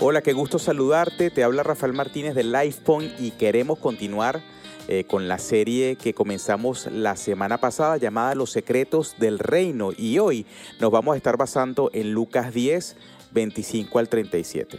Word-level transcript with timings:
Hola, 0.00 0.22
qué 0.22 0.32
gusto 0.32 0.60
saludarte. 0.60 1.28
Te 1.28 1.42
habla 1.42 1.64
Rafael 1.64 1.92
Martínez 1.92 2.36
de 2.36 2.44
LifePoint 2.44 3.18
y 3.18 3.32
queremos 3.32 3.80
continuar 3.80 4.40
eh, 4.86 5.02
con 5.02 5.26
la 5.26 5.38
serie 5.38 5.96
que 5.96 6.14
comenzamos 6.14 6.86
la 6.86 7.16
semana 7.16 7.58
pasada 7.58 7.96
llamada 7.96 8.36
Los 8.36 8.52
secretos 8.52 9.16
del 9.18 9.40
reino 9.40 9.90
y 9.96 10.20
hoy 10.20 10.46
nos 10.78 10.92
vamos 10.92 11.14
a 11.14 11.16
estar 11.16 11.36
basando 11.36 11.90
en 11.92 12.12
Lucas 12.12 12.54
10, 12.54 12.94
25 13.32 13.98
al 13.98 14.08
37. 14.08 14.78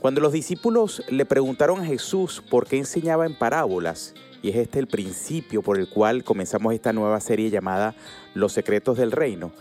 Cuando 0.00 0.22
los 0.22 0.32
discípulos 0.32 1.02
le 1.10 1.26
preguntaron 1.26 1.82
a 1.82 1.84
Jesús 1.84 2.42
por 2.48 2.66
qué 2.66 2.78
enseñaba 2.78 3.26
en 3.26 3.34
parábolas, 3.34 4.14
y 4.40 4.48
es 4.48 4.56
este 4.56 4.78
el 4.78 4.86
principio 4.86 5.60
por 5.60 5.78
el 5.78 5.90
cual 5.90 6.24
comenzamos 6.24 6.72
esta 6.72 6.94
nueva 6.94 7.20
serie 7.20 7.50
llamada 7.50 7.94
Los 8.32 8.54
secretos 8.54 8.96
del 8.96 9.12
reino, 9.12 9.52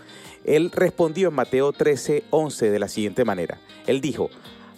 él 0.46 0.72
respondió 0.72 1.28
en 1.28 1.36
Mateo 1.36 1.74
13, 1.74 2.24
11 2.30 2.72
de 2.72 2.80
la 2.80 2.88
siguiente 2.88 3.26
manera. 3.26 3.60
Él 3.86 4.00
dijo, 4.00 4.30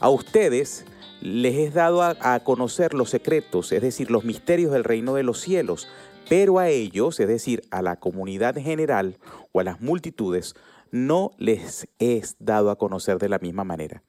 a 0.06 0.10
ustedes 0.10 0.86
les 1.20 1.56
es 1.56 1.74
dado 1.74 2.04
a, 2.04 2.40
conocer 2.42 2.94
los 2.94 3.10
secretos, 3.10 3.72
es 3.72 3.82
decir, 3.82 4.12
los 4.12 4.24
misterios 4.24 4.72
del 4.72 4.84
reino 4.84 5.16
de 5.16 5.24
los 5.24 5.42
cielos, 5.42 5.88
pero 6.30 6.60
a 6.60 6.70
ellos, 6.70 7.20
es 7.20 7.28
decir, 7.28 7.64
a 7.72 7.82
la 7.82 7.96
comunidad 7.96 8.56
general 8.56 9.18
o 9.52 9.62
a 9.62 9.64
las 9.64 9.82
multitudes, 9.82 10.54
no 10.92 11.32
les 11.40 11.88
es 11.98 12.36
dado 12.38 12.70
a 12.70 12.78
conocer 12.78 13.18
de 13.18 13.30
la 13.30 13.40
misma 13.40 13.64
manera. 13.64 14.04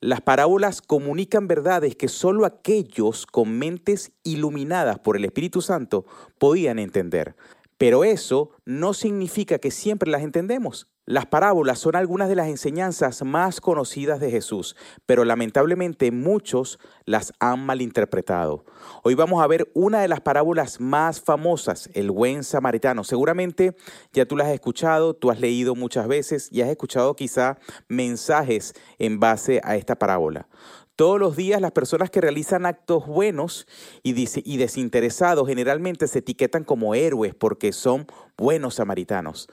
Las 0.00 0.20
parábolas 0.20 0.82
comunican 0.82 1.48
verdades 1.48 1.96
que 1.96 2.08
solo 2.08 2.44
aquellos 2.44 3.24
con 3.24 3.58
mentes 3.58 4.12
iluminadas 4.24 4.98
por 4.98 5.16
el 5.16 5.24
Espíritu 5.24 5.62
Santo 5.62 6.04
podían 6.36 6.78
entender. 6.78 7.36
Pero 7.78 8.04
eso 8.04 8.50
no 8.66 8.92
significa 8.92 9.58
que 9.58 9.70
siempre 9.70 10.10
las 10.10 10.20
entendemos. 10.20 10.91
Las 11.04 11.26
parábolas 11.26 11.80
son 11.80 11.96
algunas 11.96 12.28
de 12.28 12.36
las 12.36 12.46
enseñanzas 12.46 13.24
más 13.24 13.60
conocidas 13.60 14.20
de 14.20 14.30
Jesús, 14.30 14.76
pero 15.04 15.24
lamentablemente 15.24 16.12
muchos 16.12 16.78
las 17.06 17.32
han 17.40 17.66
malinterpretado. 17.66 18.64
Hoy 19.02 19.16
vamos 19.16 19.42
a 19.42 19.48
ver 19.48 19.68
una 19.74 20.00
de 20.00 20.06
las 20.06 20.20
parábolas 20.20 20.80
más 20.80 21.20
famosas, 21.20 21.90
el 21.94 22.12
buen 22.12 22.44
samaritano. 22.44 23.02
Seguramente 23.02 23.74
ya 24.12 24.26
tú 24.26 24.36
las 24.36 24.46
has 24.46 24.54
escuchado, 24.54 25.14
tú 25.14 25.32
has 25.32 25.40
leído 25.40 25.74
muchas 25.74 26.06
veces 26.06 26.48
y 26.52 26.60
has 26.60 26.68
escuchado 26.68 27.16
quizá 27.16 27.58
mensajes 27.88 28.72
en 29.00 29.18
base 29.18 29.60
a 29.64 29.74
esta 29.74 29.96
parábola. 29.96 30.46
Todos 30.94 31.18
los 31.18 31.34
días 31.34 31.60
las 31.60 31.72
personas 31.72 32.10
que 32.10 32.20
realizan 32.20 32.64
actos 32.64 33.08
buenos 33.08 33.66
y, 34.04 34.14
y 34.44 34.56
desinteresados 34.56 35.48
generalmente 35.48 36.06
se 36.06 36.20
etiquetan 36.20 36.62
como 36.62 36.94
héroes 36.94 37.34
porque 37.34 37.72
son 37.72 38.06
buenos 38.36 38.76
samaritanos. 38.76 39.48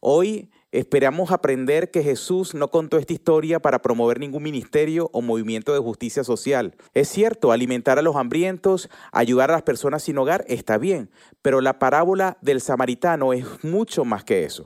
Hoy 0.00 0.51
Esperamos 0.72 1.32
aprender 1.32 1.90
que 1.90 2.02
Jesús 2.02 2.54
no 2.54 2.70
contó 2.70 2.96
esta 2.96 3.12
historia 3.12 3.60
para 3.60 3.82
promover 3.82 4.18
ningún 4.18 4.42
ministerio 4.42 5.10
o 5.12 5.20
movimiento 5.20 5.74
de 5.74 5.80
justicia 5.80 6.24
social. 6.24 6.74
Es 6.94 7.08
cierto, 7.08 7.52
alimentar 7.52 7.98
a 7.98 8.02
los 8.02 8.16
hambrientos, 8.16 8.88
ayudar 9.12 9.50
a 9.50 9.52
las 9.52 9.64
personas 9.64 10.02
sin 10.02 10.16
hogar 10.16 10.46
está 10.48 10.78
bien, 10.78 11.10
pero 11.42 11.60
la 11.60 11.78
parábola 11.78 12.38
del 12.40 12.62
samaritano 12.62 13.34
es 13.34 13.44
mucho 13.62 14.06
más 14.06 14.24
que 14.24 14.44
eso. 14.44 14.64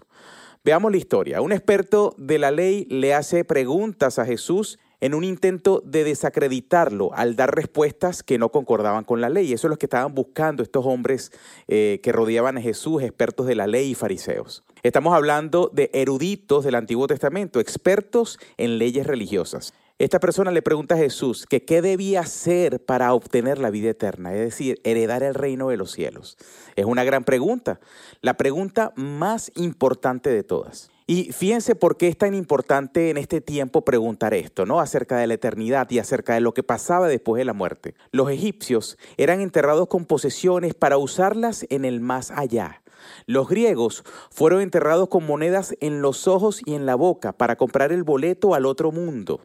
Veamos 0.65 0.93
la 0.93 0.99
historia. 0.99 1.41
Un 1.41 1.51
experto 1.51 2.15
de 2.19 2.39
la 2.39 2.53
ley 2.53 2.85
le 2.89 3.13
hace 3.13 3.45
preguntas 3.45 4.21
a 4.21 4.25
Jesús 4.25 4.79
en 5.01 5.13
un 5.13 5.25
intento 5.25 5.83
de 5.85 6.05
desacreditarlo 6.05 7.13
al 7.15 7.35
dar 7.35 7.53
respuestas 7.53 8.23
que 8.23 8.39
no 8.39 8.51
concordaban 8.51 9.03
con 9.03 9.21
la 9.21 9.29
ley. 9.29 9.53
Eso 9.53 9.67
es 9.67 9.71
lo 9.71 9.77
que 9.77 9.87
estaban 9.87 10.15
buscando 10.15 10.63
estos 10.63 10.87
hombres 10.87 11.33
eh, 11.67 11.99
que 12.05 12.13
rodeaban 12.13 12.59
a 12.59 12.63
Jesús, 12.63 13.03
expertos 13.03 13.47
de 13.47 13.57
la 13.57 13.67
ley 13.67 13.91
y 13.91 13.95
fariseos. 13.95 14.63
Estamos 14.83 15.15
hablando 15.15 15.71
de 15.73 15.91
eruditos 15.95 16.65
del 16.65 16.75
Antiguo 16.75 17.07
Testamento, 17.07 17.61
expertos 17.61 18.39
en 18.57 18.79
leyes 18.79 19.07
religiosas. 19.07 19.73
Esta 19.99 20.21
persona 20.21 20.51
le 20.51 20.61
pregunta 20.61 20.95
a 20.95 20.99
Jesús 20.99 21.47
que 21.47 21.65
qué 21.65 21.81
debía 21.81 22.21
hacer 22.21 22.85
para 22.85 23.15
obtener 23.15 23.59
la 23.59 23.71
vida 23.71 23.89
eterna, 23.89 24.35
es 24.35 24.41
decir, 24.41 24.79
heredar 24.85 25.23
el 25.23 25.35
reino 25.35 25.71
de 25.71 25.79
los 25.79 25.93
cielos. 25.93 26.37
Es 26.77 26.85
una 26.85 27.03
gran 27.03 27.25
pregunta, 27.25 27.81
la 28.21 28.37
pregunta 28.37 28.93
más 28.95 29.51
importante 29.57 30.29
de 30.29 30.43
todas. 30.43 30.91
Y 31.07 31.33
fíjense 31.33 31.75
por 31.75 31.97
qué 31.97 32.09
es 32.09 32.19
tan 32.19 32.35
importante 32.35 33.09
en 33.09 33.17
este 33.17 33.41
tiempo 33.41 33.85
preguntar 33.85 34.35
esto, 34.35 34.67
¿no? 34.67 34.81
Acerca 34.81 35.17
de 35.17 35.27
la 35.27 35.35
eternidad 35.35 35.91
y 35.91 35.99
acerca 35.99 36.35
de 36.35 36.41
lo 36.41 36.53
que 36.53 36.63
pasaba 36.63 37.09
después 37.09 37.39
de 37.39 37.45
la 37.47 37.55
muerte. 37.55 37.95
Los 38.11 38.29
egipcios 38.31 38.99
eran 39.17 39.41
enterrados 39.41 39.89
con 39.89 40.05
posesiones 40.05 40.75
para 40.75 40.99
usarlas 40.99 41.65
en 41.71 41.87
el 41.87 42.01
más 42.01 42.31
allá. 42.33 42.83
Los 43.27 43.49
griegos 43.49 44.05
fueron 44.31 44.61
enterrados 44.61 45.09
con 45.09 45.27
monedas 45.27 45.75
en 45.81 46.03
los 46.03 46.29
ojos 46.29 46.61
y 46.65 46.75
en 46.75 46.87
la 46.87 46.95
boca 46.95 47.33
para 47.33 47.57
comprar 47.57 47.93
el 47.93 48.03
boleto 48.03 48.55
al 48.55 48.67
otro 48.67 48.93
mundo. 48.93 49.41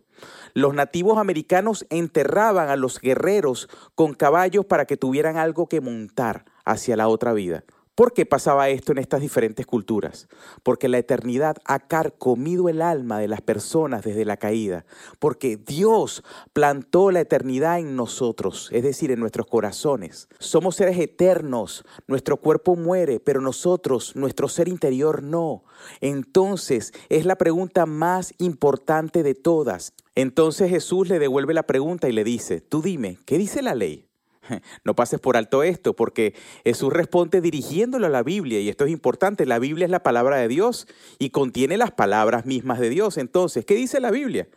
Los 0.54 0.74
nativos 0.74 1.18
americanos 1.18 1.86
enterraban 1.90 2.70
a 2.70 2.76
los 2.76 3.00
guerreros 3.00 3.70
con 3.96 4.14
caballos 4.14 4.66
para 4.66 4.86
que 4.86 4.98
tuvieran 4.98 5.38
algo 5.38 5.68
que 5.68 5.82
montar 5.82 6.46
hacia 6.66 6.96
la 6.96 7.08
otra 7.08 7.34
vida. 7.34 7.64
¿Por 7.94 8.14
qué 8.14 8.26
pasaba 8.26 8.70
esto 8.70 8.94
en 8.94 9.00
estas 9.00 9.20
diferentes 9.20 9.66
culturas? 9.66 10.30
Porque 10.64 10.88
la 10.88 10.98
eternidad 10.98 11.58
ha 11.66 11.80
carcomido 11.80 12.70
el 12.70 12.82
alma 12.82 13.20
de 13.20 13.28
las 13.28 13.42
personas 13.42 14.04
desde 14.04 14.24
la 14.24 14.38
caída, 14.38 14.86
porque 15.20 15.58
Dios 15.58 16.24
plantó 16.54 17.12
la 17.12 17.20
eternidad 17.20 17.80
en 17.80 17.98
nosotros, 17.98 18.70
es 18.72 18.84
decir, 18.84 19.12
en 19.12 19.20
nuestros 19.20 19.46
corazones. 19.46 20.30
Somos 20.40 20.78
seres 20.78 20.98
eternos, 21.00 21.84
nuestro 22.08 22.38
cuerpo 22.38 22.78
muere, 22.78 23.20
pero 23.20 23.42
nosotros, 23.42 24.16
nuestro 24.16 24.48
ser 24.48 24.70
interior 24.70 25.22
no. 25.22 25.66
Entonces 26.00 26.94
es 27.10 27.26
la 27.26 27.36
pregunta 27.36 27.86
más 27.86 28.34
importante 28.38 29.22
de 29.22 29.36
todas. 29.36 29.94
Entonces 30.16 30.70
Jesús 30.70 31.10
le 31.10 31.20
devuelve 31.20 31.54
la 31.54 31.64
pregunta 31.64 32.08
y 32.08 32.14
le 32.14 32.24
dice, 32.24 32.62
tú 32.62 32.82
dime, 32.82 33.20
¿qué 33.26 33.38
dice 33.38 33.62
la 33.62 33.76
ley? 33.76 34.11
No 34.84 34.96
pases 34.96 35.20
por 35.20 35.38
alto 35.38 35.64
esto, 35.64 35.96
porque 35.96 36.34
Jesús 36.64 36.92
responde 36.92 37.42
dirigiéndolo 37.42 38.08
a 38.08 38.10
la 38.10 38.24
Biblia, 38.24 38.60
y 38.60 38.70
esto 38.70 38.86
es 38.86 38.92
importante, 38.92 39.46
la 39.46 39.60
Biblia 39.60 39.86
es 39.86 39.92
la 39.92 40.04
palabra 40.04 40.38
de 40.38 40.48
Dios 40.48 40.88
y 41.20 41.30
contiene 41.30 41.78
las 41.78 41.92
palabras 41.92 42.46
mismas 42.46 42.80
de 42.80 42.90
Dios. 42.90 43.18
Entonces, 43.18 43.66
¿qué 43.66 43.76
dice 43.76 44.00
la 44.00 44.12
Biblia? 44.12 44.48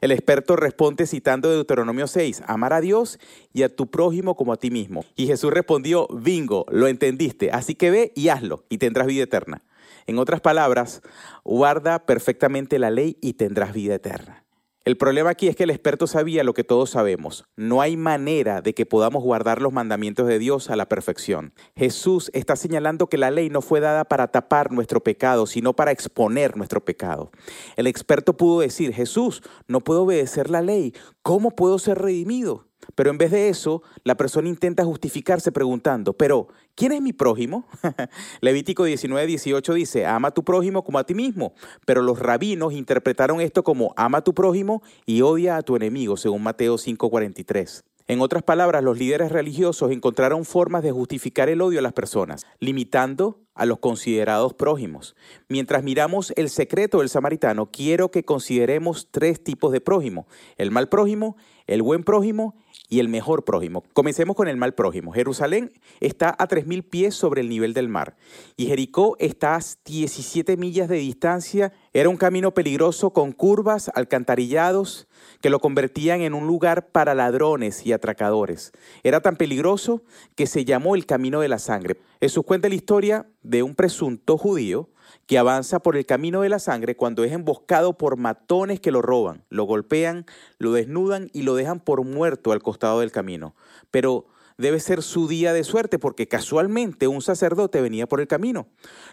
El 0.00 0.10
experto 0.10 0.56
responde 0.56 1.06
citando 1.06 1.48
Deuteronomio 1.50 2.08
6, 2.08 2.42
amar 2.46 2.72
a 2.72 2.80
Dios 2.80 3.20
y 3.52 3.62
a 3.62 3.68
tu 3.68 3.86
prójimo 3.86 4.34
como 4.34 4.52
a 4.52 4.56
ti 4.56 4.70
mismo. 4.70 5.04
Y 5.14 5.28
Jesús 5.28 5.52
respondió, 5.52 6.08
bingo, 6.08 6.66
lo 6.70 6.88
entendiste, 6.88 7.52
así 7.52 7.76
que 7.76 7.92
ve 7.92 8.12
y 8.16 8.28
hazlo 8.28 8.64
y 8.68 8.78
tendrás 8.78 9.06
vida 9.06 9.22
eterna. 9.22 9.62
En 10.08 10.18
otras 10.18 10.40
palabras, 10.40 11.02
guarda 11.44 12.04
perfectamente 12.04 12.80
la 12.80 12.90
ley 12.90 13.16
y 13.20 13.34
tendrás 13.34 13.72
vida 13.72 13.94
eterna. 13.94 14.41
El 14.84 14.96
problema 14.96 15.30
aquí 15.30 15.46
es 15.46 15.54
que 15.54 15.62
el 15.62 15.70
experto 15.70 16.08
sabía 16.08 16.42
lo 16.42 16.54
que 16.54 16.64
todos 16.64 16.90
sabemos. 16.90 17.44
No 17.54 17.80
hay 17.80 17.96
manera 17.96 18.62
de 18.62 18.74
que 18.74 18.84
podamos 18.84 19.22
guardar 19.22 19.62
los 19.62 19.72
mandamientos 19.72 20.26
de 20.26 20.40
Dios 20.40 20.70
a 20.70 20.76
la 20.76 20.88
perfección. 20.88 21.54
Jesús 21.76 22.32
está 22.34 22.56
señalando 22.56 23.06
que 23.06 23.16
la 23.16 23.30
ley 23.30 23.48
no 23.48 23.62
fue 23.62 23.78
dada 23.78 24.04
para 24.04 24.32
tapar 24.32 24.72
nuestro 24.72 25.00
pecado, 25.00 25.46
sino 25.46 25.72
para 25.72 25.92
exponer 25.92 26.56
nuestro 26.56 26.84
pecado. 26.84 27.30
El 27.76 27.86
experto 27.86 28.36
pudo 28.36 28.58
decir, 28.58 28.92
Jesús, 28.92 29.42
no 29.68 29.82
puedo 29.82 30.02
obedecer 30.02 30.50
la 30.50 30.62
ley. 30.62 30.94
¿Cómo 31.22 31.52
puedo 31.52 31.78
ser 31.78 31.98
redimido? 31.98 32.71
Pero 32.94 33.10
en 33.10 33.18
vez 33.18 33.30
de 33.30 33.48
eso, 33.48 33.82
la 34.04 34.16
persona 34.16 34.48
intenta 34.48 34.84
justificarse 34.84 35.52
preguntando, 35.52 36.12
pero 36.12 36.48
¿quién 36.74 36.92
es 36.92 37.00
mi 37.00 37.12
prójimo? 37.12 37.66
Levítico 38.40 38.84
19, 38.84 39.26
18 39.26 39.74
dice, 39.74 40.06
ama 40.06 40.28
a 40.28 40.34
tu 40.34 40.44
prójimo 40.44 40.84
como 40.84 40.98
a 40.98 41.04
ti 41.04 41.14
mismo. 41.14 41.54
Pero 41.86 42.02
los 42.02 42.18
rabinos 42.18 42.72
interpretaron 42.72 43.40
esto 43.40 43.62
como 43.62 43.94
ama 43.96 44.18
a 44.18 44.24
tu 44.24 44.34
prójimo 44.34 44.82
y 45.06 45.22
odia 45.22 45.56
a 45.56 45.62
tu 45.62 45.76
enemigo, 45.76 46.16
según 46.16 46.42
Mateo 46.42 46.78
5, 46.78 47.10
43. 47.10 47.84
En 48.12 48.20
otras 48.20 48.42
palabras, 48.42 48.84
los 48.84 48.98
líderes 48.98 49.32
religiosos 49.32 49.90
encontraron 49.90 50.44
formas 50.44 50.82
de 50.82 50.92
justificar 50.92 51.48
el 51.48 51.62
odio 51.62 51.78
a 51.78 51.82
las 51.82 51.94
personas, 51.94 52.44
limitando 52.60 53.40
a 53.54 53.64
los 53.64 53.78
considerados 53.78 54.52
prójimos. 54.52 55.16
Mientras 55.48 55.82
miramos 55.82 56.30
el 56.36 56.50
secreto 56.50 56.98
del 56.98 57.08
samaritano, 57.08 57.70
quiero 57.70 58.10
que 58.10 58.22
consideremos 58.22 59.08
tres 59.10 59.42
tipos 59.42 59.72
de 59.72 59.80
prójimo, 59.80 60.26
el 60.58 60.70
mal 60.70 60.90
prójimo, 60.90 61.38
el 61.66 61.80
buen 61.80 62.04
prójimo 62.04 62.54
y 62.90 63.00
el 63.00 63.08
mejor 63.08 63.44
prójimo. 63.44 63.82
Comencemos 63.94 64.36
con 64.36 64.46
el 64.46 64.58
mal 64.58 64.74
prójimo. 64.74 65.12
Jerusalén 65.12 65.72
está 66.00 66.28
a 66.38 66.48
3.000 66.48 66.82
pies 66.90 67.14
sobre 67.14 67.40
el 67.40 67.48
nivel 67.48 67.72
del 67.72 67.88
mar 67.88 68.16
y 68.58 68.66
Jericó 68.66 69.16
está 69.20 69.56
a 69.56 69.60
17 69.86 70.58
millas 70.58 70.90
de 70.90 70.96
distancia. 70.96 71.72
Era 71.94 72.10
un 72.10 72.18
camino 72.18 72.52
peligroso 72.52 73.14
con 73.14 73.32
curvas, 73.32 73.90
alcantarillados, 73.94 75.08
que 75.40 75.50
lo 75.50 75.60
convertían 75.60 76.20
en 76.20 76.34
un 76.34 76.46
lugar 76.46 76.88
para 76.88 77.14
ladrones 77.14 77.84
y 77.86 77.92
atracadores. 77.92 78.72
Era 79.02 79.20
tan 79.20 79.36
peligroso 79.36 80.02
que 80.34 80.46
se 80.46 80.64
llamó 80.64 80.94
el 80.94 81.06
Camino 81.06 81.40
de 81.40 81.48
la 81.48 81.58
Sangre. 81.58 81.96
Jesús 82.20 82.44
cuenta 82.44 82.68
la 82.68 82.74
historia 82.74 83.26
de 83.42 83.62
un 83.62 83.74
presunto 83.74 84.38
judío 84.38 84.88
que 85.26 85.38
avanza 85.38 85.80
por 85.80 85.96
el 85.96 86.06
camino 86.06 86.42
de 86.42 86.48
la 86.48 86.58
sangre 86.58 86.96
cuando 86.96 87.24
es 87.24 87.32
emboscado 87.32 87.96
por 87.96 88.16
matones 88.16 88.80
que 88.80 88.90
lo 88.90 89.02
roban, 89.02 89.44
lo 89.50 89.64
golpean, 89.64 90.26
lo 90.58 90.72
desnudan 90.72 91.30
y 91.32 91.42
lo 91.42 91.54
dejan 91.54 91.80
por 91.80 92.04
muerto 92.04 92.52
al 92.52 92.62
costado 92.62 93.00
del 93.00 93.12
camino. 93.12 93.54
Pero 93.90 94.26
debe 94.58 94.80
ser 94.80 95.02
su 95.02 95.28
día 95.28 95.52
de 95.52 95.64
suerte 95.64 95.98
porque 95.98 96.28
casualmente 96.28 97.08
un 97.08 97.22
sacerdote 97.22 97.80
venía 97.80 98.06
por 98.06 98.20
el 98.20 98.28
camino. 98.28 98.68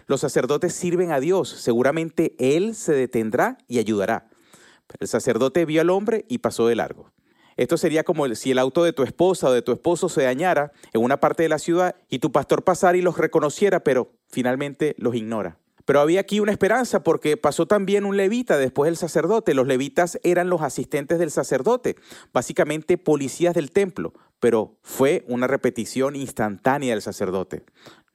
Los 0.07 0.21
sacerdotes 0.21 0.73
sirven 0.73 1.11
a 1.11 1.19
Dios, 1.19 1.50
seguramente 1.50 2.35
Él 2.38 2.75
se 2.75 2.94
detendrá 2.94 3.57
y 3.67 3.79
ayudará. 3.79 4.29
El 5.00 5.07
sacerdote 5.07 5.65
vio 5.65 5.81
al 5.81 5.89
hombre 5.89 6.25
y 6.27 6.39
pasó 6.39 6.68
de 6.68 6.75
largo. 6.75 7.12
Esto 7.57 7.77
sería 7.77 8.06
como 8.06 8.33
si 8.36 8.51
el 8.51 8.59
auto 8.59 8.83
de 8.83 8.94
tu 8.94 9.03
esposa 9.03 9.50
o 9.50 9.51
de 9.51 9.62
tu 9.62 9.74
esposo 9.74 10.07
se 10.07 10.24
dañara 10.24 10.71
en 10.94 11.03
una 11.03 11.19
parte 11.19 11.44
de 11.44 11.50
la 11.50 11.59
ciudad 11.59 11.95
y 12.09 12.19
tu 12.19 12.31
pastor 12.31 12.63
pasara 12.63 12.97
y 12.97 13.01
los 13.01 13.18
reconociera, 13.18 13.83
pero 13.83 14.13
finalmente 14.30 14.95
los 14.97 15.13
ignora. 15.13 15.57
Pero 15.83 16.00
había 16.00 16.21
aquí 16.21 16.39
una 16.39 16.51
esperanza 16.51 17.03
porque 17.03 17.36
pasó 17.36 17.65
también 17.65 18.06
un 18.06 18.15
levita 18.15 18.57
después 18.57 18.88
del 18.88 18.95
sacerdote. 18.95 19.53
Los 19.53 19.68
levitas 19.68 20.19
eran 20.24 20.47
los 20.47 20.62
asistentes 20.62 21.19
del 21.19 21.31
sacerdote, 21.31 21.95
básicamente 22.31 22.97
policías 22.97 23.56
del 23.56 23.71
templo, 23.71 24.13
pero 24.39 24.77
fue 24.83 25.25
una 25.27 25.47
repetición 25.47 26.15
instantánea 26.15 26.94
del 26.94 27.01
sacerdote. 27.01 27.63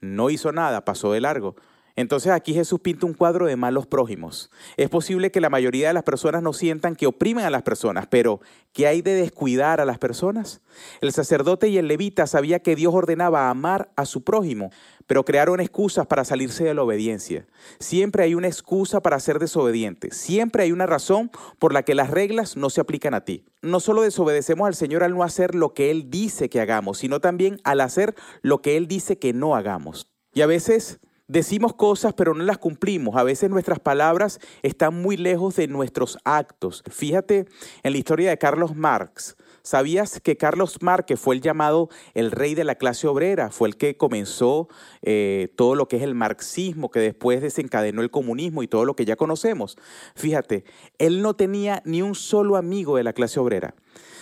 No 0.00 0.30
hizo 0.30 0.52
nada, 0.52 0.84
pasó 0.84 1.12
de 1.12 1.20
largo. 1.20 1.56
Entonces 1.96 2.32
aquí 2.32 2.54
Jesús 2.54 2.80
pinta 2.80 3.06
un 3.06 3.14
cuadro 3.14 3.46
de 3.46 3.54
malos 3.54 3.86
prójimos. 3.86 4.50
Es 4.76 4.88
posible 4.88 5.30
que 5.30 5.40
la 5.40 5.50
mayoría 5.50 5.88
de 5.88 5.94
las 5.94 6.02
personas 6.02 6.42
no 6.42 6.52
sientan 6.52 6.96
que 6.96 7.06
oprimen 7.06 7.44
a 7.44 7.50
las 7.50 7.62
personas, 7.62 8.06
pero 8.08 8.40
¿qué 8.72 8.88
hay 8.88 9.00
de 9.00 9.14
descuidar 9.14 9.80
a 9.80 9.84
las 9.84 9.98
personas? 9.98 10.60
El 11.00 11.12
sacerdote 11.12 11.68
y 11.68 11.78
el 11.78 11.86
levita 11.86 12.26
sabía 12.26 12.58
que 12.58 12.74
Dios 12.74 12.92
ordenaba 12.94 13.48
amar 13.48 13.92
a 13.94 14.06
su 14.06 14.24
prójimo, 14.24 14.70
pero 15.06 15.24
crearon 15.24 15.60
excusas 15.60 16.06
para 16.06 16.24
salirse 16.24 16.64
de 16.64 16.74
la 16.74 16.82
obediencia. 16.82 17.46
Siempre 17.78 18.24
hay 18.24 18.34
una 18.34 18.48
excusa 18.48 19.00
para 19.00 19.20
ser 19.20 19.38
desobediente. 19.38 20.10
Siempre 20.10 20.64
hay 20.64 20.72
una 20.72 20.86
razón 20.86 21.30
por 21.60 21.72
la 21.72 21.84
que 21.84 21.94
las 21.94 22.10
reglas 22.10 22.56
no 22.56 22.70
se 22.70 22.80
aplican 22.80 23.14
a 23.14 23.24
ti. 23.24 23.44
No 23.62 23.78
solo 23.78 24.02
desobedecemos 24.02 24.66
al 24.66 24.74
Señor 24.74 25.04
al 25.04 25.14
no 25.14 25.22
hacer 25.22 25.54
lo 25.54 25.74
que 25.74 25.92
Él 25.92 26.10
dice 26.10 26.48
que 26.48 26.60
hagamos, 26.60 26.98
sino 26.98 27.20
también 27.20 27.60
al 27.62 27.80
hacer 27.80 28.16
lo 28.42 28.62
que 28.62 28.76
Él 28.76 28.88
dice 28.88 29.18
que 29.18 29.32
no 29.32 29.54
hagamos. 29.54 30.08
Y 30.32 30.40
a 30.40 30.46
veces 30.46 30.98
Decimos 31.26 31.72
cosas 31.74 32.12
pero 32.12 32.34
no 32.34 32.44
las 32.44 32.58
cumplimos. 32.58 33.16
A 33.16 33.22
veces 33.22 33.48
nuestras 33.48 33.80
palabras 33.80 34.40
están 34.62 35.00
muy 35.00 35.16
lejos 35.16 35.56
de 35.56 35.68
nuestros 35.68 36.18
actos. 36.24 36.82
Fíjate 36.90 37.46
en 37.82 37.92
la 37.92 37.98
historia 37.98 38.28
de 38.28 38.36
Carlos 38.36 38.76
Marx. 38.76 39.34
¿Sabías 39.62 40.20
que 40.20 40.36
Carlos 40.36 40.82
Marx 40.82 41.18
fue 41.18 41.36
el 41.36 41.40
llamado 41.40 41.88
el 42.12 42.30
rey 42.30 42.54
de 42.54 42.64
la 42.64 42.74
clase 42.74 43.06
obrera? 43.06 43.50
Fue 43.50 43.68
el 43.68 43.78
que 43.78 43.96
comenzó 43.96 44.68
eh, 45.00 45.48
todo 45.56 45.74
lo 45.74 45.88
que 45.88 45.96
es 45.96 46.02
el 46.02 46.14
marxismo, 46.14 46.90
que 46.90 47.00
después 47.00 47.40
desencadenó 47.40 48.02
el 48.02 48.10
comunismo 48.10 48.62
y 48.62 48.68
todo 48.68 48.84
lo 48.84 48.94
que 48.94 49.06
ya 49.06 49.16
conocemos. 49.16 49.78
Fíjate, 50.14 50.66
él 50.98 51.22
no 51.22 51.34
tenía 51.34 51.80
ni 51.86 52.02
un 52.02 52.14
solo 52.14 52.56
amigo 52.56 52.98
de 52.98 53.04
la 53.04 53.14
clase 53.14 53.40
obrera 53.40 53.74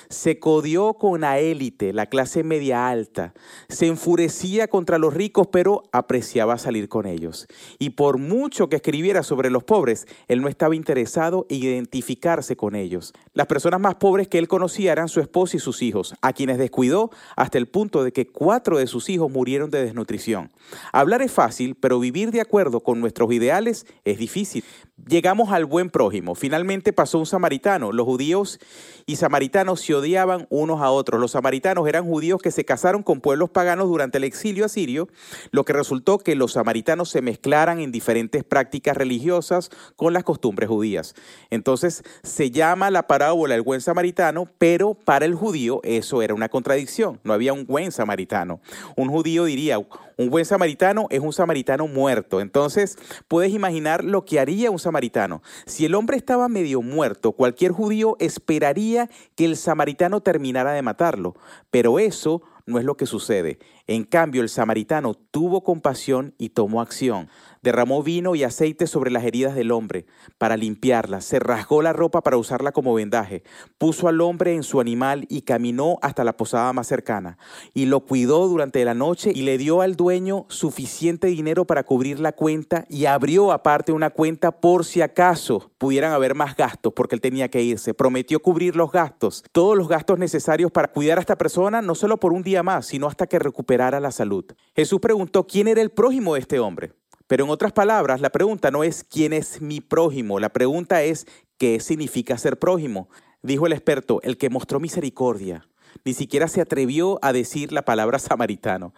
se 0.08 0.38
codió 0.38 0.94
con 0.94 1.22
la 1.22 1.38
élite, 1.38 1.92
la 1.92 2.06
clase 2.06 2.44
media 2.44 2.88
alta, 2.88 3.34
se 3.68 3.86
enfurecía 3.86 4.68
contra 4.68 4.98
los 4.98 5.14
ricos, 5.14 5.48
pero 5.50 5.84
apreciaba 5.92 6.58
salir 6.58 6.88
con 6.88 7.06
ellos. 7.06 7.46
Y 7.78 7.90
por 7.90 8.18
mucho 8.18 8.68
que 8.68 8.76
escribiera 8.76 9.22
sobre 9.22 9.50
los 9.50 9.64
pobres, 9.64 10.06
él 10.28 10.42
no 10.42 10.48
estaba 10.48 10.76
interesado 10.76 11.46
en 11.48 11.62
identificarse 11.62 12.56
con 12.56 12.74
ellos. 12.74 13.12
Las 13.32 13.46
personas 13.46 13.80
más 13.80 13.96
pobres 13.96 14.28
que 14.28 14.38
él 14.38 14.48
conocía 14.48 14.92
eran 14.92 15.08
su 15.08 15.20
esposa 15.20 15.56
y 15.56 15.60
sus 15.60 15.82
hijos, 15.82 16.14
a 16.20 16.32
quienes 16.32 16.58
descuidó 16.58 17.10
hasta 17.36 17.58
el 17.58 17.68
punto 17.68 18.04
de 18.04 18.12
que 18.12 18.26
cuatro 18.26 18.78
de 18.78 18.86
sus 18.86 19.08
hijos 19.08 19.30
murieron 19.30 19.70
de 19.70 19.82
desnutrición. 19.82 20.50
Hablar 20.92 21.22
es 21.22 21.32
fácil, 21.32 21.74
pero 21.74 21.98
vivir 21.98 22.30
de 22.30 22.40
acuerdo 22.40 22.80
con 22.80 23.00
nuestros 23.00 23.32
ideales 23.32 23.86
es 24.04 24.18
difícil. 24.18 24.64
Llegamos 25.08 25.50
al 25.50 25.64
buen 25.64 25.90
prójimo. 25.90 26.36
Finalmente 26.36 26.92
pasó 26.92 27.18
un 27.18 27.26
samaritano. 27.26 27.90
Los 27.90 28.06
judíos 28.06 28.60
y 29.04 29.16
samaritanos 29.16 29.80
se 29.80 29.94
odiaban 29.96 30.46
unos 30.48 30.80
a 30.80 30.92
otros. 30.92 31.20
Los 31.20 31.32
samaritanos 31.32 31.88
eran 31.88 32.06
judíos 32.06 32.40
que 32.40 32.52
se 32.52 32.64
casaron 32.64 33.02
con 33.02 33.20
pueblos 33.20 33.50
paganos 33.50 33.88
durante 33.88 34.18
el 34.18 34.24
exilio 34.24 34.64
asirio, 34.64 35.08
lo 35.50 35.64
que 35.64 35.72
resultó 35.72 36.18
que 36.18 36.36
los 36.36 36.52
samaritanos 36.52 37.10
se 37.10 37.20
mezclaran 37.20 37.80
en 37.80 37.90
diferentes 37.90 38.44
prácticas 38.44 38.96
religiosas 38.96 39.70
con 39.96 40.12
las 40.12 40.22
costumbres 40.22 40.68
judías. 40.68 41.14
Entonces 41.50 42.04
se 42.22 42.52
llama 42.52 42.90
la 42.92 43.08
parábola 43.08 43.56
el 43.56 43.62
buen 43.62 43.80
samaritano, 43.80 44.46
pero 44.58 44.94
para 44.94 45.24
el 45.24 45.34
judío 45.34 45.80
eso 45.82 46.22
era 46.22 46.32
una 46.32 46.48
contradicción. 46.48 47.18
No 47.24 47.32
había 47.32 47.52
un 47.52 47.66
buen 47.66 47.90
samaritano. 47.90 48.60
Un 48.94 49.08
judío 49.08 49.46
diría, 49.46 49.78
un 50.16 50.30
buen 50.30 50.44
samaritano 50.44 51.06
es 51.10 51.20
un 51.20 51.32
samaritano 51.32 51.86
muerto. 51.86 52.40
Entonces, 52.40 52.98
puedes 53.28 53.52
imaginar 53.52 54.04
lo 54.04 54.24
que 54.24 54.40
haría 54.40 54.70
un 54.70 54.78
samaritano. 54.78 55.42
Si 55.66 55.84
el 55.84 55.94
hombre 55.94 56.16
estaba 56.16 56.48
medio 56.48 56.82
muerto, 56.82 57.32
cualquier 57.32 57.72
judío 57.72 58.16
esperaría 58.18 59.08
que 59.34 59.44
el 59.44 59.56
samaritano 59.56 60.20
terminara 60.20 60.72
de 60.72 60.82
matarlo. 60.82 61.34
Pero 61.70 61.98
eso 61.98 62.42
no 62.66 62.78
es 62.78 62.84
lo 62.84 62.96
que 62.96 63.06
sucede. 63.06 63.58
En 63.86 64.04
cambio, 64.04 64.42
el 64.42 64.48
samaritano 64.48 65.14
tuvo 65.14 65.62
compasión 65.62 66.34
y 66.38 66.50
tomó 66.50 66.80
acción. 66.80 67.28
Derramó 67.62 68.02
vino 68.02 68.34
y 68.34 68.42
aceite 68.42 68.88
sobre 68.88 69.12
las 69.12 69.22
heridas 69.22 69.54
del 69.54 69.70
hombre 69.70 70.04
para 70.36 70.56
limpiarlas. 70.56 71.24
Se 71.24 71.38
rasgó 71.38 71.80
la 71.80 71.92
ropa 71.92 72.20
para 72.20 72.36
usarla 72.36 72.72
como 72.72 72.92
vendaje. 72.92 73.44
Puso 73.78 74.08
al 74.08 74.20
hombre 74.20 74.56
en 74.56 74.64
su 74.64 74.80
animal 74.80 75.26
y 75.28 75.42
caminó 75.42 75.96
hasta 76.02 76.24
la 76.24 76.36
posada 76.36 76.72
más 76.72 76.88
cercana. 76.88 77.38
Y 77.72 77.86
lo 77.86 78.00
cuidó 78.00 78.48
durante 78.48 78.84
la 78.84 78.94
noche 78.94 79.30
y 79.32 79.42
le 79.42 79.58
dio 79.58 79.80
al 79.80 79.94
dueño 79.94 80.44
suficiente 80.48 81.28
dinero 81.28 81.64
para 81.64 81.84
cubrir 81.84 82.18
la 82.18 82.32
cuenta 82.32 82.84
y 82.88 83.04
abrió 83.04 83.52
aparte 83.52 83.92
una 83.92 84.10
cuenta 84.10 84.50
por 84.60 84.84
si 84.84 85.00
acaso 85.00 85.70
pudieran 85.78 86.12
haber 86.12 86.34
más 86.34 86.56
gastos 86.56 86.92
porque 86.94 87.14
él 87.14 87.20
tenía 87.20 87.48
que 87.48 87.62
irse. 87.62 87.94
Prometió 87.94 88.42
cubrir 88.42 88.74
los 88.74 88.90
gastos, 88.90 89.44
todos 89.52 89.76
los 89.76 89.86
gastos 89.86 90.18
necesarios 90.18 90.72
para 90.72 90.88
cuidar 90.88 91.18
a 91.18 91.20
esta 91.20 91.38
persona, 91.38 91.80
no 91.80 91.94
solo 91.94 92.18
por 92.18 92.32
un 92.32 92.42
día 92.42 92.64
más, 92.64 92.86
sino 92.86 93.06
hasta 93.06 93.28
que 93.28 93.38
recuperara 93.38 94.00
la 94.00 94.10
salud. 94.10 94.46
Jesús 94.74 94.98
preguntó 94.98 95.46
quién 95.46 95.68
era 95.68 95.80
el 95.80 95.90
prójimo 95.90 96.34
de 96.34 96.40
este 96.40 96.58
hombre. 96.58 96.94
Pero 97.26 97.44
en 97.44 97.50
otras 97.50 97.72
palabras, 97.72 98.20
la 98.20 98.30
pregunta 98.30 98.70
no 98.70 98.84
es 98.84 99.04
quién 99.04 99.32
es 99.32 99.60
mi 99.60 99.80
prójimo, 99.80 100.40
la 100.40 100.50
pregunta 100.50 101.02
es 101.02 101.26
qué 101.58 101.80
significa 101.80 102.36
ser 102.38 102.58
prójimo. 102.58 103.08
Dijo 103.42 103.66
el 103.66 103.72
experto, 103.72 104.20
el 104.22 104.36
que 104.36 104.50
mostró 104.50 104.80
misericordia. 104.80 105.66
Ni 106.04 106.14
siquiera 106.14 106.48
se 106.48 106.60
atrevió 106.60 107.18
a 107.22 107.32
decir 107.32 107.72
la 107.72 107.82
palabra 107.82 108.18
samaritano. 108.20 108.94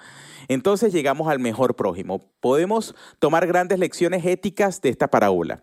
Entonces 0.48 0.92
llegamos 0.92 1.28
al 1.28 1.38
mejor 1.38 1.76
prójimo. 1.76 2.22
Podemos 2.40 2.94
tomar 3.18 3.46
grandes 3.46 3.78
lecciones 3.78 4.24
éticas 4.24 4.80
de 4.80 4.90
esta 4.90 5.08
parábola. 5.08 5.62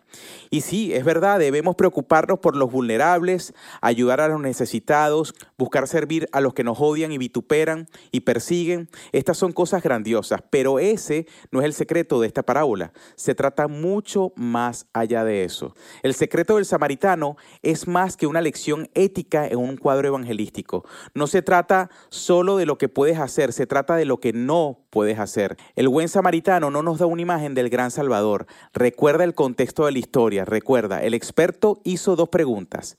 Y 0.50 0.62
sí, 0.62 0.94
es 0.94 1.06
verdad, 1.06 1.39
debemos 1.39 1.75
preocuparnos 1.75 2.39
por 2.39 2.56
los 2.56 2.72
vulnerables, 2.72 3.54
ayudar 3.81 4.22
a 4.22 4.28
los 4.28 4.42
necesitados, 4.42 5.33
buscar 5.57 5.88
servir 5.88 6.28
a 6.31 6.42
los 6.42 6.54
que 6.54 6.63
nos 6.63 6.80
odian 6.80 7.12
y 7.12 7.18
vituperan 7.18 7.88
y 8.12 8.22
persiguen. 8.22 8.89
Estas 9.12 9.38
son 9.38 9.51
cosas 9.51 9.83
grandiosas, 9.83 10.42
pero 10.50 10.80
ese 10.80 11.27
no 11.51 11.60
es 11.60 11.66
el 11.66 11.74
secreto 11.74 12.22
de 12.22 12.27
esta 12.27 12.44
parábola. 12.44 12.94
Se 13.16 13.36
trata 13.36 13.68
mucho 13.68 14.34
más 14.36 14.88
allá 14.94 15.24
de 15.24 15.44
eso. 15.44 15.75
El 16.04 16.13
secreto 16.13 16.56
del 16.56 16.66
samaritano 16.66 17.38
es 17.62 17.88
más 17.88 18.17
que 18.17 18.27
una 18.27 18.41
lección 18.41 18.89
ética 18.94 19.48
en 19.48 19.58
un 19.58 19.77
cuadro 19.77 20.08
evangelístico. 20.08 20.86
No 21.13 21.27
se 21.27 21.41
trata 21.41 21.89
solo 22.10 22.58
de 22.58 22.65
lo 22.65 22.77
que 22.77 22.89
puedes 22.89 23.20
hacer, 23.20 23.53
se 23.53 23.67
trata 23.67 23.96
de 23.96 24.06
lo 24.06 24.20
que 24.20 24.34
no 24.34 24.71
puedes 24.90 25.20
hacer. 25.20 25.58
El 25.75 25.90
buen 25.90 26.10
samaritano 26.10 26.72
no 26.72 26.84
nos 26.84 27.00
da 27.00 27.06
una 27.06 27.22
imagen 27.22 27.54
del 27.54 27.70
gran 27.70 27.92
Salvador. 27.92 28.46
Recuerda 28.74 29.24
el 29.24 29.34
contexto 29.34 29.86
de 29.86 29.92
la 29.92 30.00
historia. 30.00 30.46
Recuerda, 30.46 31.04
el 31.04 31.13
experto 31.13 31.82
hizo 31.84 32.16
dos 32.16 32.30
preguntas. 32.30 32.98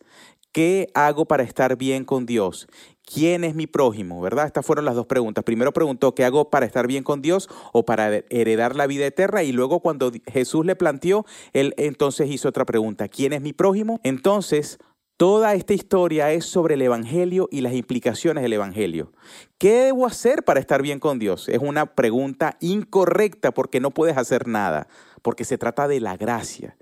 ¿Qué 0.53 0.89
hago 0.93 1.25
para 1.25 1.45
estar 1.45 1.77
bien 1.77 2.05
con 2.05 2.27
Dios? 2.27 2.69
¿Quién 3.07 3.43
es 3.43 3.55
mi 3.55 3.67
prójimo? 3.67 4.21
¿Verdad? 4.21 4.47
Estas 4.47 4.67
fueron 4.67 4.85
las 4.85 4.95
dos 4.95 5.07
preguntas. 5.07 5.45
Primero 5.45 5.73
preguntó, 5.73 6.15
¿qué 6.15 6.25
hago 6.25 6.51
para 6.51 6.67
estar 6.67 6.87
bien 6.87 7.05
con 7.05 7.23
Dios 7.23 7.49
o 7.73 7.87
para 7.87 8.17
heredar 8.29 8.77
la 8.77 8.87
vida 8.87 9.07
eterna? 9.07 9.43
Y 9.43 9.53
luego 9.53 9.81
cuando 9.81 10.13
Jesús 10.31 10.67
le 10.67 10.77
planteó, 10.77 11.25
él 11.55 11.75
entonces 11.79 12.31
hizo 12.31 12.51
otra 12.51 12.67
pregunta, 12.67 13.09
¿quién 13.09 13.33
es 13.33 13.41
mi 13.41 13.55
prójimo? 13.55 13.99
Entonces 14.03 14.79
Toda 15.17 15.55
esta 15.55 15.73
historia 15.73 16.33
es 16.33 16.45
sobre 16.45 16.75
el 16.75 16.83
Evangelio 16.83 17.49
y 17.51 17.61
las 17.61 17.75
implicaciones 17.75 18.43
del 18.43 18.55
Evangelio. 18.55 19.13
¿Qué 19.59 19.85
debo 19.85 20.07
hacer 20.07 20.43
para 20.43 20.59
estar 20.59 20.83
bien 20.83 20.99
con 20.99 21.19
Dios? 21.19 21.49
Es 21.49 21.61
una 21.61 21.87
pregunta 21.87 22.57
incorrecta 22.61 23.53
porque 23.53 23.79
no 23.79 23.91
puedes 23.91 24.17
hacer 24.17 24.49
nada, 24.49 24.89
porque 25.23 25.45
se 25.45 25.59
trata 25.59 25.87
de 25.87 26.01
la 26.01 26.17
gracia 26.17 26.77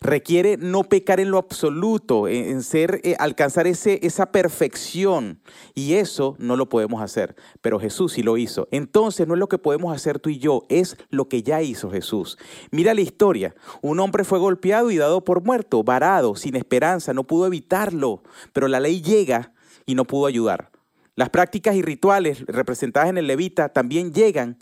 requiere 0.00 0.56
no 0.56 0.84
pecar 0.84 1.20
en 1.20 1.30
lo 1.30 1.38
absoluto, 1.38 2.26
en 2.26 2.62
ser, 2.62 3.00
eh, 3.04 3.16
alcanzar 3.18 3.66
ese, 3.66 4.00
esa 4.02 4.32
perfección. 4.32 5.40
Y 5.74 5.94
eso 5.94 6.36
no 6.38 6.56
lo 6.56 6.68
podemos 6.68 7.02
hacer, 7.02 7.36
pero 7.60 7.78
Jesús 7.78 8.14
sí 8.14 8.22
lo 8.22 8.38
hizo. 8.38 8.66
Entonces 8.70 9.28
no 9.28 9.34
es 9.34 9.40
lo 9.40 9.48
que 9.48 9.58
podemos 9.58 9.94
hacer 9.94 10.18
tú 10.18 10.30
y 10.30 10.38
yo, 10.38 10.64
es 10.68 10.96
lo 11.10 11.28
que 11.28 11.42
ya 11.42 11.60
hizo 11.60 11.90
Jesús. 11.90 12.38
Mira 12.70 12.94
la 12.94 13.02
historia. 13.02 13.54
Un 13.82 14.00
hombre 14.00 14.24
fue 14.24 14.38
golpeado 14.38 14.90
y 14.90 14.96
dado 14.96 15.22
por 15.22 15.42
muerto, 15.42 15.84
varado, 15.84 16.34
sin 16.34 16.56
esperanza, 16.56 17.12
no 17.12 17.24
pudo 17.24 17.46
evitarlo, 17.46 18.22
pero 18.52 18.68
la 18.68 18.80
ley 18.80 19.02
llega 19.02 19.52
y 19.84 19.94
no 19.94 20.04
pudo 20.06 20.26
ayudar. 20.26 20.70
Las 21.14 21.28
prácticas 21.28 21.74
y 21.74 21.82
rituales 21.82 22.46
representadas 22.46 23.10
en 23.10 23.18
el 23.18 23.26
levita 23.26 23.68
también 23.68 24.14
llegan 24.14 24.58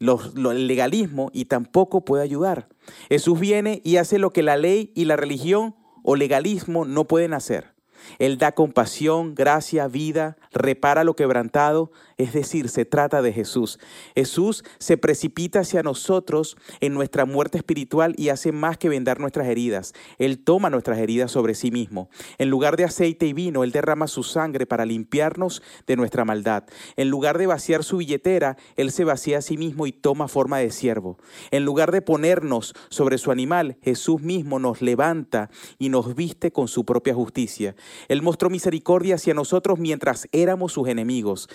el 0.00 0.66
legalismo 0.66 1.30
y 1.32 1.44
tampoco 1.44 2.04
puede 2.04 2.22
ayudar. 2.22 2.68
Jesús 3.08 3.38
viene 3.38 3.82
y 3.84 3.96
hace 3.96 4.18
lo 4.18 4.32
que 4.32 4.42
la 4.42 4.56
ley 4.56 4.92
y 4.94 5.04
la 5.04 5.16
religión 5.16 5.76
o 6.02 6.16
legalismo 6.16 6.84
no 6.84 7.04
pueden 7.06 7.34
hacer. 7.34 7.74
Él 8.18 8.38
da 8.38 8.52
compasión, 8.52 9.34
gracia, 9.34 9.86
vida, 9.86 10.38
repara 10.52 11.04
lo 11.04 11.14
quebrantado. 11.14 11.92
Es 12.20 12.34
decir, 12.34 12.68
se 12.68 12.84
trata 12.84 13.22
de 13.22 13.32
Jesús. 13.32 13.78
Jesús 14.14 14.62
se 14.78 14.98
precipita 14.98 15.60
hacia 15.60 15.82
nosotros 15.82 16.58
en 16.80 16.92
nuestra 16.92 17.24
muerte 17.24 17.56
espiritual 17.56 18.12
y 18.18 18.28
hace 18.28 18.52
más 18.52 18.76
que 18.76 18.90
vendar 18.90 19.20
nuestras 19.20 19.46
heridas. 19.46 19.94
Él 20.18 20.38
toma 20.38 20.68
nuestras 20.68 20.98
heridas 20.98 21.30
sobre 21.30 21.54
sí 21.54 21.70
mismo. 21.70 22.10
En 22.36 22.50
lugar 22.50 22.76
de 22.76 22.84
aceite 22.84 23.26
y 23.26 23.32
vino, 23.32 23.64
Él 23.64 23.72
derrama 23.72 24.06
su 24.06 24.22
sangre 24.22 24.66
para 24.66 24.84
limpiarnos 24.84 25.62
de 25.86 25.96
nuestra 25.96 26.26
maldad. 26.26 26.64
En 26.96 27.08
lugar 27.08 27.38
de 27.38 27.46
vaciar 27.46 27.84
su 27.84 27.96
billetera, 27.96 28.58
Él 28.76 28.92
se 28.92 29.04
vacía 29.04 29.38
a 29.38 29.42
sí 29.42 29.56
mismo 29.56 29.86
y 29.86 29.92
toma 29.92 30.28
forma 30.28 30.58
de 30.58 30.72
siervo. 30.72 31.16
En 31.50 31.64
lugar 31.64 31.90
de 31.90 32.02
ponernos 32.02 32.74
sobre 32.90 33.16
su 33.16 33.30
animal, 33.30 33.78
Jesús 33.80 34.20
mismo 34.20 34.58
nos 34.58 34.82
levanta 34.82 35.48
y 35.78 35.88
nos 35.88 36.14
viste 36.14 36.52
con 36.52 36.68
su 36.68 36.84
propia 36.84 37.14
justicia. 37.14 37.74
Él 38.08 38.20
mostró 38.20 38.50
misericordia 38.50 39.14
hacia 39.14 39.32
nosotros 39.32 39.78
mientras 39.78 40.28
éramos 40.32 40.74
sus 40.74 40.86
enemigos. 40.86 41.48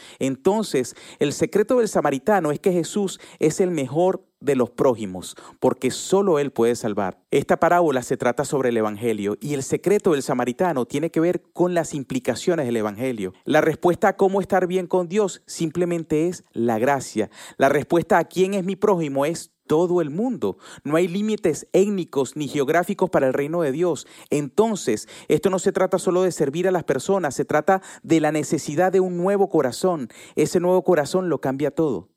Entonces, 0.55 0.95
el 1.19 1.33
secreto 1.33 1.79
del 1.79 1.89
samaritano 1.89 2.49
es 2.49 2.61
que 2.61 2.71
Jesús 2.71 3.19
es 3.39 3.59
el 3.59 3.71
mejor 3.71 4.23
de 4.39 4.55
los 4.55 4.69
prójimos, 4.69 5.35
porque 5.59 5.91
solo 5.91 6.39
Él 6.39 6.51
puede 6.51 6.75
salvar. 6.75 7.19
Esta 7.29 7.59
parábola 7.59 8.03
se 8.03 8.15
trata 8.15 8.45
sobre 8.45 8.69
el 8.69 8.77
Evangelio 8.77 9.37
y 9.41 9.53
el 9.53 9.63
secreto 9.63 10.13
del 10.13 10.23
samaritano 10.23 10.85
tiene 10.85 11.11
que 11.11 11.19
ver 11.19 11.41
con 11.51 11.73
las 11.73 11.93
implicaciones 11.93 12.67
del 12.67 12.77
Evangelio. 12.77 13.33
La 13.43 13.59
respuesta 13.59 14.07
a 14.07 14.15
cómo 14.15 14.39
estar 14.39 14.65
bien 14.65 14.87
con 14.87 15.09
Dios 15.09 15.41
simplemente 15.45 16.29
es 16.29 16.45
la 16.53 16.79
gracia. 16.79 17.29
La 17.57 17.67
respuesta 17.67 18.17
a 18.17 18.23
quién 18.23 18.53
es 18.53 18.63
mi 18.63 18.77
prójimo 18.77 19.25
es 19.25 19.51
todo 19.67 20.01
el 20.01 20.09
mundo. 20.09 20.57
No 20.83 20.95
hay 20.95 21.07
límites 21.07 21.67
étnicos 21.73 22.35
ni 22.35 22.47
geográficos 22.47 23.09
para 23.09 23.27
el 23.27 23.33
reino 23.33 23.61
de 23.61 23.71
Dios. 23.71 24.07
Entonces, 24.29 25.07
esto 25.27 25.49
no 25.49 25.59
se 25.59 25.71
trata 25.71 25.99
solo 25.99 26.23
de 26.23 26.31
servir 26.31 26.67
a 26.67 26.71
las 26.71 26.83
personas, 26.83 27.35
se 27.35 27.45
trata 27.45 27.81
de 28.03 28.19
la 28.19 28.31
necesidad 28.31 28.91
de 28.91 28.99
un 28.99 29.17
nuevo 29.17 29.49
corazón. 29.49 30.09
Ese 30.35 30.59
nuevo 30.59 30.83
corazón 30.83 31.29
lo 31.29 31.41
cambia 31.41 31.71
todo. 31.71 32.09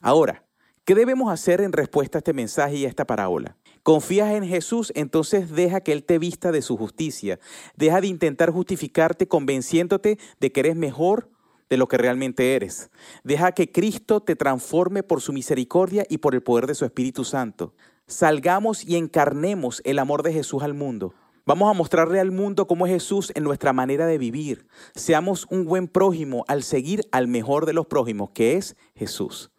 Ahora, 0.00 0.44
¿qué 0.84 0.94
debemos 0.94 1.32
hacer 1.32 1.60
en 1.60 1.72
respuesta 1.72 2.18
a 2.18 2.20
este 2.20 2.32
mensaje 2.32 2.76
y 2.76 2.84
a 2.84 2.88
esta 2.88 3.06
parábola? 3.06 3.56
Confías 3.82 4.32
en 4.32 4.44
Jesús, 4.44 4.92
entonces 4.94 5.50
deja 5.50 5.82
que 5.82 5.92
Él 5.92 6.04
te 6.04 6.18
vista 6.18 6.52
de 6.52 6.62
su 6.62 6.78
justicia. 6.78 7.38
Deja 7.76 8.00
de 8.00 8.06
intentar 8.06 8.50
justificarte 8.50 9.28
convenciéndote 9.28 10.18
de 10.40 10.52
que 10.52 10.60
eres 10.60 10.74
mejor 10.74 11.30
de 11.68 11.76
lo 11.76 11.88
que 11.88 11.98
realmente 11.98 12.54
eres. 12.54 12.90
Deja 13.22 13.52
que 13.52 13.70
Cristo 13.72 14.20
te 14.20 14.36
transforme 14.36 15.02
por 15.02 15.20
su 15.20 15.32
misericordia 15.32 16.04
y 16.08 16.18
por 16.18 16.34
el 16.34 16.42
poder 16.42 16.66
de 16.66 16.74
su 16.74 16.84
Espíritu 16.84 17.24
Santo. 17.24 17.74
Salgamos 18.06 18.84
y 18.84 18.96
encarnemos 18.96 19.80
el 19.84 19.98
amor 19.98 20.22
de 20.22 20.32
Jesús 20.32 20.62
al 20.62 20.74
mundo. 20.74 21.14
Vamos 21.46 21.70
a 21.70 21.74
mostrarle 21.76 22.20
al 22.20 22.30
mundo 22.30 22.66
cómo 22.66 22.86
es 22.86 22.92
Jesús 22.92 23.30
en 23.34 23.44
nuestra 23.44 23.74
manera 23.74 24.06
de 24.06 24.16
vivir. 24.16 24.66
Seamos 24.94 25.46
un 25.50 25.66
buen 25.66 25.88
prójimo 25.88 26.44
al 26.48 26.62
seguir 26.62 27.02
al 27.12 27.28
mejor 27.28 27.66
de 27.66 27.74
los 27.74 27.86
prójimos, 27.86 28.30
que 28.30 28.56
es 28.56 28.76
Jesús. 28.94 29.50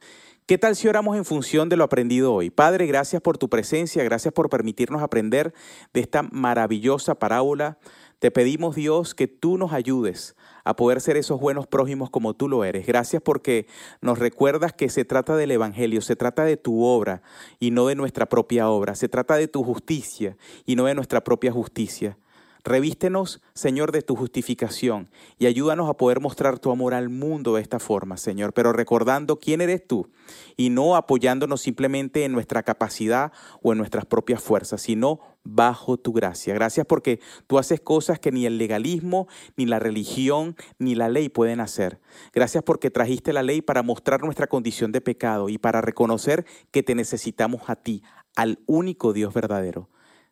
¿Qué 0.48 0.60
tal 0.60 0.76
si 0.76 0.88
oramos 0.88 1.18
en 1.18 1.26
función 1.26 1.70
de 1.70 1.76
lo 1.76 1.84
aprendido 1.84 2.32
hoy? 2.32 2.52
Padre, 2.52 2.86
gracias 2.86 3.20
por 3.20 3.40
tu 3.40 3.50
presencia, 3.50 4.04
gracias 4.04 4.32
por 4.32 4.48
permitirnos 4.48 5.02
aprender 5.02 5.56
de 5.92 6.02
esta 6.02 6.22
maravillosa 6.22 7.16
parábola. 7.16 7.80
Te 8.19 8.31
pedimos, 8.31 8.75
Dios, 8.75 9.13
que 9.13 9.27
tú 9.27 9.57
nos 9.57 9.74
ayudes 9.74 10.36
a 10.63 10.75
poder 10.75 11.01
ser 11.01 11.17
esos 11.17 11.39
buenos 11.39 11.67
prójimos 11.67 12.10
como 12.10 12.34
tú 12.34 12.48
lo 12.48 12.63
eres. 12.63 12.88
Gracias 12.88 13.22
porque 13.22 13.67
nos 14.01 14.19
recuerdas 14.19 14.74
que 14.74 14.89
se 14.89 15.05
trata 15.05 15.36
del 15.36 15.51
Evangelio, 15.51 16.01
se 16.01 16.15
trata 16.15 16.45
de 16.45 16.57
tu 16.57 16.84
obra 16.84 17.22
y 17.60 17.72
no 17.72 17.88
de 17.88 17.95
nuestra 17.95 18.25
propia 18.27 18.69
obra, 18.69 18.95
se 18.95 19.10
trata 19.10 19.36
de 19.36 19.48
tu 19.48 19.63
justicia 19.63 20.38
y 20.65 20.75
no 20.75 20.86
de 20.86 20.95
nuestra 20.95 21.24
propia 21.24 21.51
justicia. 21.51 22.17
Revístenos, 22.65 23.43
Señor, 23.53 23.91
de 23.91 24.01
tu 24.01 24.15
justificación 24.15 25.12
y 25.38 25.45
ayúdanos 25.45 25.88
a 25.88 25.93
poder 25.93 26.19
mostrar 26.19 26.57
tu 26.57 26.72
amor 26.72 26.95
al 26.95 27.10
mundo 27.10 27.53
de 27.53 27.62
esta 27.62 27.77
forma, 27.77 28.17
Señor, 28.17 28.53
pero 28.53 28.74
recordando 28.74 29.38
quién 29.38 29.62
eres 29.62 29.86
tú 29.86 30.10
y 30.57 30.72
no 30.72 30.95
apoyándonos 30.95 31.62
simplemente 31.62 32.25
en 32.25 32.31
nuestra 32.31 32.63
capacidad 32.63 33.31
o 33.62 33.72
en 33.72 33.77
nuestras 33.77 34.07
propias 34.07 34.41
fuerzas, 34.41 34.81
sino 34.81 35.19
bajo 35.43 35.98
tu 35.98 36.12
gracia. 36.12 36.55
Gracias 36.55 36.88
porque 36.88 37.19
tú 37.45 37.60
haces 37.60 37.81
cosas 37.81 38.19
que 38.19 38.31
ni 38.31 38.48
el 38.48 38.57
legalismo, 38.57 39.27
ni 39.55 39.67
la 39.67 39.77
religión, 39.77 40.55
ni 40.79 40.95
la 40.95 41.07
ley 41.07 41.29
pueden 41.29 41.60
hacer. 41.60 42.01
Gracias 42.34 42.63
porque 42.63 42.89
trajiste 42.89 43.31
la 43.31 43.43
ley 43.43 43.62
para 43.62 43.84
mostrar 43.84 44.24
nuestra 44.24 44.48
condición 44.48 44.91
de 44.91 45.01
pecado 45.01 45.50
y 45.50 45.60
para 45.60 45.81
reconocer 45.81 46.48
que 46.72 46.81
te 46.81 46.95
necesitamos 46.95 47.69
a 47.69 47.75
ti, 47.75 48.01
al 48.36 48.57
único 48.65 49.13
Dios 49.13 49.36
verdadero. 49.36 49.88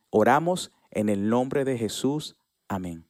Oramos 0.10 0.72
en 0.94 1.10
el 1.10 1.30
nombre 1.30 1.66
de 1.66 1.78
Jesús. 1.78 2.36
Amén. 2.68 3.06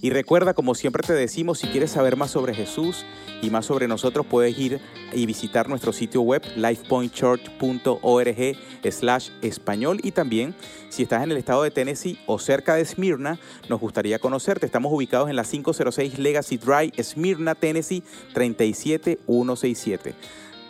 Y 0.00 0.10
recuerda, 0.10 0.54
como 0.54 0.74
siempre 0.74 1.06
te 1.06 1.12
decimos, 1.12 1.60
si 1.60 1.68
quieres 1.68 1.92
saber 1.92 2.16
más 2.16 2.32
sobre 2.32 2.54
Jesús 2.54 3.06
y 3.40 3.50
más 3.50 3.66
sobre 3.66 3.86
nosotros, 3.86 4.26
puedes 4.26 4.58
ir 4.58 4.80
y 5.12 5.26
visitar 5.26 5.68
nuestro 5.68 5.92
sitio 5.92 6.22
web 6.22 6.42
lifepointchurch.org 6.56 8.56
slash 8.90 9.30
español. 9.42 10.00
Y 10.02 10.10
también, 10.10 10.56
si 10.88 11.04
estás 11.04 11.22
en 11.22 11.30
el 11.30 11.36
estado 11.36 11.62
de 11.62 11.70
Tennessee 11.70 12.18
o 12.26 12.40
cerca 12.40 12.74
de 12.74 12.84
Smyrna, 12.84 13.38
nos 13.68 13.78
gustaría 13.78 14.18
conocerte. 14.18 14.66
Estamos 14.66 14.92
ubicados 14.92 15.30
en 15.30 15.36
la 15.36 15.44
506 15.44 16.18
Legacy 16.18 16.56
Drive, 16.56 17.00
Smyrna, 17.02 17.54
Tennessee 17.54 18.02
37167. 18.34 20.16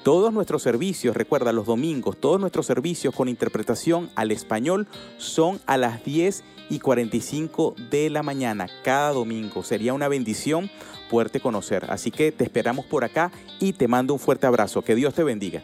Todos 0.03 0.33
nuestros 0.33 0.63
servicios, 0.65 1.17
recuerda, 1.17 1.53
los 1.53 1.67
domingos, 1.67 2.17
todos 2.17 2.41
nuestros 2.41 2.67
servicios 2.67 3.15
con 3.15 3.29
interpretación 3.29 4.11
al 4.17 4.33
español 4.33 4.89
son 5.17 5.61
a 5.67 5.77
las 5.77 6.05
10 6.05 6.43
y 6.71 6.81
45 6.81 7.77
de 7.89 8.11
la 8.11 8.25
mañana, 8.25 8.69
cada 8.83 9.13
domingo. 9.13 9.63
Sería 9.63 9.95
una 9.95 10.09
bendición 10.09 10.71
poderte 11.09 11.39
conocer. 11.39 11.87
Así 11.89 12.11
que 12.11 12.33
te 12.33 12.43
esperamos 12.43 12.85
por 12.87 13.05
acá 13.05 13.31
y 13.61 13.75
te 13.75 13.87
mando 13.87 14.13
un 14.13 14.19
fuerte 14.19 14.49
abrazo. 14.49 14.83
Que 14.83 14.97
Dios 14.97 15.15
te 15.15 15.23
bendiga. 15.23 15.63